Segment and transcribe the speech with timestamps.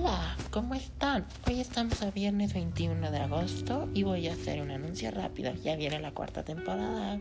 [0.00, 1.26] Hola, ¿cómo están?
[1.48, 5.52] Hoy estamos a viernes 21 de agosto y voy a hacer un anuncio rápido.
[5.54, 7.20] Ya viene la cuarta temporada.